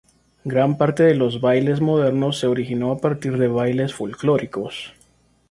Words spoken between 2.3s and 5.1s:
se originó a partir de bailes folclóricos.